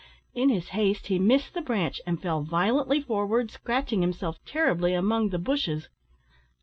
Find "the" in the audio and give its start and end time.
1.53-1.61, 5.29-5.37